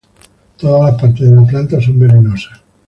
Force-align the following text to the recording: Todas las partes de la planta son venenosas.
Todas 0.57 0.91
las 0.93 0.99
partes 0.99 1.29
de 1.29 1.35
la 1.35 1.43
planta 1.45 1.79
son 1.79 1.99
venenosas. 1.99 2.63